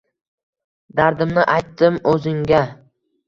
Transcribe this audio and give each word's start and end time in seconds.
Dardimni 0.99 1.45
aytdim 1.57 2.01
o‘zingga 2.13 2.63